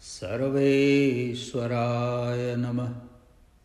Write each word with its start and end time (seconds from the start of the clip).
सर्वेश्वराय 0.00 2.56
नमः। 2.56 3.00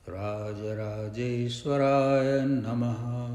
राजराजेश्वराय 0.10 2.46
नमः। 2.46 3.30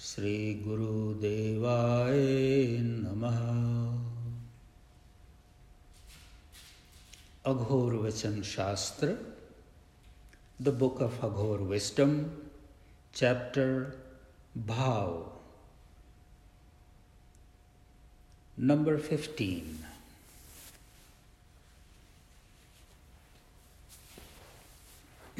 श्री 0.00 0.54
श्रीगुरुदेवाय 0.54 2.78
नमः। 2.82 3.40
Aghor 7.46 7.94
Vachan 7.94 8.42
Shastra 8.42 9.36
the 10.62 10.68
book 10.68 11.02
of 11.02 11.26
Aghor 11.26 11.58
wisdom 11.58 12.26
chapter 13.14 14.00
Bhav 14.58 15.32
number 18.58 18.96
fifteen 18.96 19.89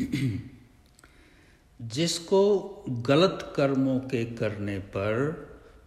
जिसको 1.83 2.69
गलत 2.89 3.53
कर्मों 3.57 4.01
के 4.01 4.25
करने 4.25 4.79
पर 4.79 5.33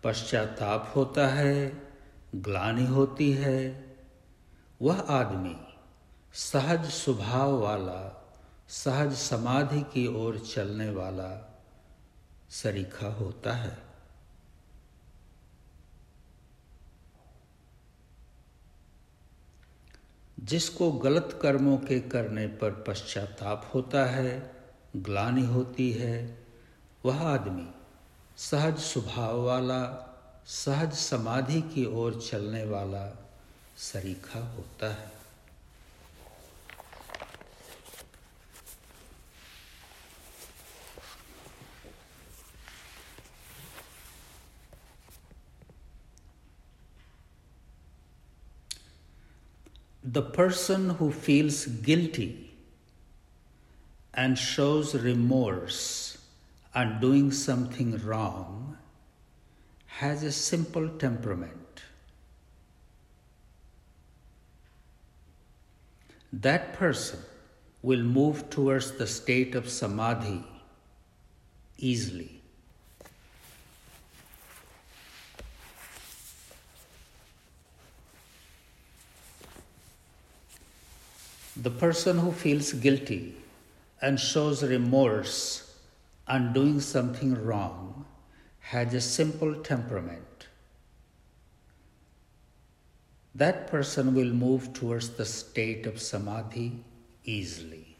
पश्चाताप 0.03 0.93
होता 0.95 1.27
है, 1.27 1.83
ग्लानि 2.35 2.85
होती 2.85 3.31
है, 3.31 3.85
वह 4.81 4.99
आदमी 4.99 5.55
सहज 6.33 6.85
स्वभाव 6.85 7.57
वाला, 7.57 8.27
सहज 8.69 9.13
समाधि 9.13 9.81
की 9.81 10.07
ओर 10.07 10.39
चलने 10.39 10.89
वाला 10.89 11.59
सरीखा 12.49 13.07
होता 13.07 13.53
है। 13.53 13.92
जिसको 20.43 20.91
गलत 20.91 21.39
कर्मों 21.41 21.77
के 21.77 21.99
करने 21.99 22.47
पर 22.47 22.71
पश्चाताप 22.87 23.71
होता 23.73 24.05
है, 24.05 24.55
ग्लानि 24.95 25.45
होती 25.45 25.91
है, 25.91 26.37
वह 27.05 27.21
आदमी 27.21 27.67
सहज 28.37 28.77
स्वभाव 28.77 29.41
वाला, 29.41 30.09
सहज 30.45 30.93
समाधि 30.93 31.61
की 31.61 31.85
ओर 31.85 32.21
चलने 32.31 32.65
वाला 32.65 33.27
सरीखा 33.77 34.39
होता 34.39 34.93
है। 34.93 35.22
The 50.03 50.21
person 50.21 50.91
who 50.91 51.11
feels 51.11 51.65
guilty 51.65 52.53
and 54.13 54.37
shows 54.37 54.93
remorse 54.93 56.17
on 56.75 56.99
doing 56.99 57.31
something 57.31 57.97
wrong 57.99 58.77
has 59.85 60.23
a 60.23 60.31
simple 60.31 60.89
temperament. 60.89 61.83
That 66.33 66.73
person 66.73 67.19
will 67.81 68.03
move 68.03 68.49
towards 68.49 68.91
the 68.93 69.07
state 69.07 69.55
of 69.55 69.69
samadhi 69.69 70.43
easily. 71.77 72.42
The 81.55 81.69
person 81.69 82.17
who 82.17 82.31
feels 82.31 82.73
guilty 82.73 83.35
and 84.01 84.19
shows 84.19 84.63
remorse 84.63 85.75
on 86.27 86.51
doing 86.51 86.79
something 86.79 87.35
wrong 87.45 88.05
has 88.59 88.93
a 88.93 89.01
simple 89.01 89.55
temperament. 89.55 90.47
That 93.35 93.67
person 93.67 94.15
will 94.15 94.31
move 94.33 94.73
towards 94.73 95.09
the 95.09 95.25
state 95.25 95.85
of 95.85 96.01
samadhi 96.01 96.83
easily. 97.23 97.92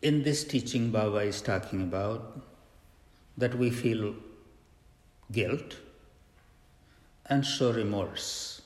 In 0.00 0.22
this 0.22 0.44
teaching, 0.44 0.90
Baba 0.92 1.18
is 1.18 1.42
talking 1.42 1.82
about 1.82 2.40
that 3.36 3.58
we 3.58 3.70
feel 3.70 4.14
guilt 5.32 5.76
and 7.26 7.44
show 7.44 7.72
remorse 7.72 8.62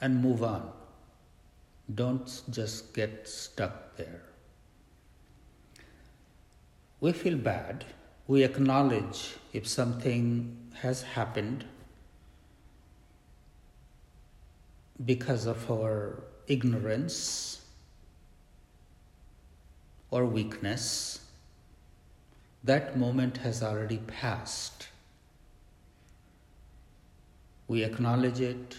and 0.00 0.22
move 0.22 0.44
on. 0.44 0.70
Don't 1.92 2.42
just 2.48 2.94
get 2.94 3.26
stuck 3.26 3.96
there. 3.96 4.22
We 7.00 7.12
feel 7.12 7.36
bad. 7.36 7.84
We 8.28 8.44
acknowledge 8.44 9.34
if 9.52 9.66
something 9.66 10.56
has 10.74 11.02
happened 11.02 11.64
because 15.04 15.46
of 15.46 15.68
our 15.70 16.22
ignorance 16.46 17.63
or 20.14 20.24
weakness 20.24 21.18
that 22.62 22.96
moment 22.96 23.38
has 23.38 23.64
already 23.64 23.96
passed. 23.96 24.86
We 27.66 27.82
acknowledge 27.82 28.40
it, 28.40 28.76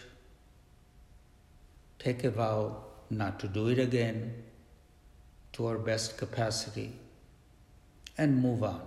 take 2.00 2.24
a 2.24 2.32
vow 2.32 2.86
not 3.10 3.38
to 3.42 3.50
do 3.50 3.68
it 3.68 3.80
again 3.80 4.44
to 5.52 5.68
our 5.68 5.78
best 5.78 6.18
capacity, 6.18 6.94
and 8.18 8.42
move 8.42 8.64
on. 8.64 8.82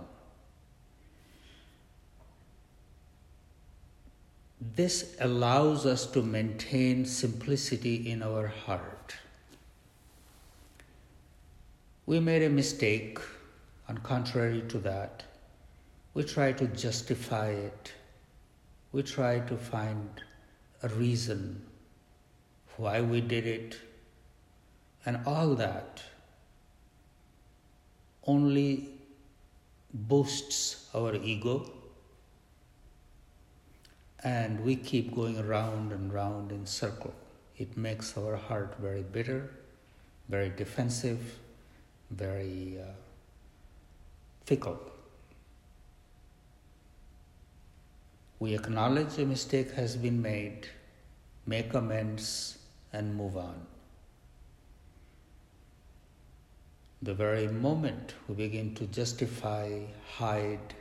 This 4.59 5.15
allows 5.19 5.85
us 5.85 6.07
to 6.07 6.23
maintain 6.23 7.05
simplicity 7.05 8.09
in 8.09 8.23
our 8.23 8.47
heart. 8.47 9.17
We 12.09 12.19
made 12.19 12.41
a 12.41 12.49
mistake 12.49 13.19
and 13.87 14.01
contrary 14.01 14.63
to 14.69 14.79
that, 14.79 15.21
we 16.15 16.23
try 16.23 16.53
to 16.53 16.65
justify 16.65 17.49
it. 17.49 17.93
We 18.91 19.03
try 19.03 19.41
to 19.41 19.55
find 19.55 20.09
a 20.81 20.89
reason 20.89 21.61
why 22.77 23.01
we 23.01 23.21
did 23.21 23.45
it. 23.45 23.77
And 25.05 25.19
all 25.27 25.53
that 25.53 26.01
only 28.25 28.89
boosts 29.93 30.89
our 30.95 31.13
ego. 31.13 31.71
And 34.23 34.61
we 34.61 34.77
keep 34.77 35.13
going 35.13 35.47
round 35.47 35.91
and 35.91 36.11
round 36.11 36.51
in 36.51 36.65
circle. 36.65 37.13
It 37.55 37.77
makes 37.77 38.17
our 38.17 38.35
heart 38.35 38.77
very 38.79 39.03
bitter, 39.03 39.51
very 40.27 40.49
defensive, 40.49 41.37
very 42.11 42.77
uh, 42.79 42.91
fickle. 44.45 44.79
We 48.39 48.55
acknowledge 48.55 49.17
a 49.17 49.25
mistake 49.25 49.71
has 49.71 49.95
been 49.97 50.21
made, 50.21 50.67
make 51.45 51.73
amends, 51.73 52.57
and 52.93 53.15
move 53.15 53.37
on. 53.37 53.65
The 57.01 57.13
very 57.13 57.47
moment 57.47 58.13
we 58.27 58.35
begin 58.35 58.75
to 58.75 58.85
justify, 58.87 59.81
hide, 60.15 60.73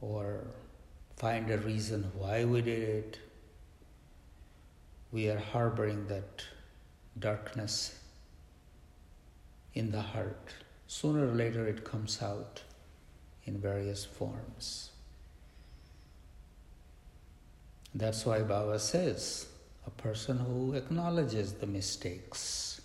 or 0.00 0.44
find 1.16 1.50
a 1.50 1.58
reason 1.58 2.10
why 2.14 2.44
we 2.44 2.62
did 2.62 2.82
it, 2.88 3.18
we 5.10 5.28
are 5.28 5.38
harboring 5.38 6.06
that 6.08 6.44
darkness 7.18 7.98
in 9.78 9.92
the 9.92 10.02
heart 10.02 10.54
sooner 10.88 11.28
or 11.28 11.34
later 11.34 11.66
it 11.68 11.84
comes 11.84 12.20
out 12.20 12.62
in 13.44 13.58
various 13.58 14.04
forms. 14.04 14.90
That's 17.94 18.26
why 18.26 18.40
Baba 18.40 18.78
says 18.80 19.46
a 19.86 19.90
person 19.90 20.38
who 20.38 20.74
acknowledges 20.74 21.52
the 21.52 21.66
mistakes, 21.66 22.80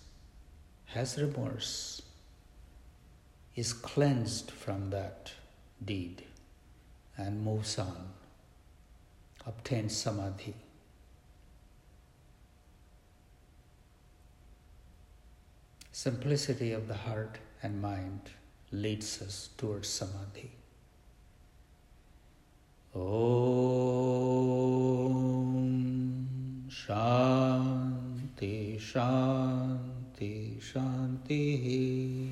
has 0.86 1.18
remorse, 1.18 2.00
is 3.56 3.72
cleansed 3.72 4.50
from 4.52 4.90
that 4.90 5.32
deed 5.84 6.22
and 7.16 7.44
moves 7.44 7.78
on, 7.78 8.08
obtains 9.46 9.96
samadhi. 9.96 10.54
Simplicity 15.94 16.72
of 16.72 16.88
the 16.88 16.94
heart 16.94 17.38
and 17.62 17.80
mind 17.80 18.30
leads 18.72 19.22
us 19.22 19.50
towards 19.56 19.86
samadhi. 19.86 20.50
Om 22.92 23.04
Shanti 26.68 28.80
Shanti 28.80 30.60
Shanti 30.60 32.28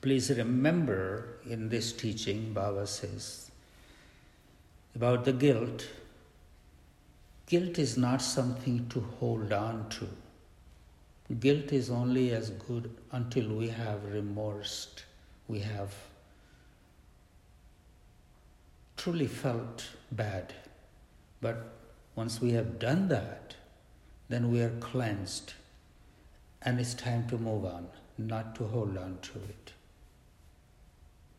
Please 0.00 0.30
remember 0.30 1.40
in 1.50 1.68
this 1.68 1.92
teaching, 1.92 2.52
Baba 2.52 2.86
says, 2.86 3.50
about 4.94 5.24
the 5.24 5.32
guilt. 5.32 5.88
Guilt 7.46 7.78
is 7.78 7.96
not 7.96 8.22
something 8.22 8.88
to 8.88 9.00
hold 9.18 9.52
on 9.52 9.88
to. 9.90 10.08
Guilt 11.40 11.72
is 11.72 11.90
only 11.90 12.32
as 12.32 12.50
good 12.50 12.90
until 13.12 13.48
we 13.48 13.68
have 13.68 14.04
remorse, 14.12 14.88
we 15.48 15.60
have 15.60 15.94
truly 18.96 19.26
felt 19.26 19.88
bad. 20.12 20.54
But 21.40 21.72
once 22.14 22.40
we 22.40 22.52
have 22.52 22.78
done 22.78 23.08
that, 23.08 23.56
then 24.28 24.50
we 24.50 24.62
are 24.62 24.76
cleansed 24.80 25.54
and 26.62 26.80
it's 26.80 26.94
time 26.94 27.26
to 27.28 27.36
move 27.36 27.64
on, 27.64 27.88
not 28.16 28.54
to 28.56 28.64
hold 28.64 28.96
on 28.96 29.18
to 29.22 29.38
it. 29.38 29.72